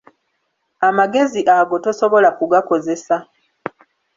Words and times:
Amagezi 0.87 1.39
ago 1.59 1.75
tosobola 1.83 2.29
kugakozesa. 2.37 3.15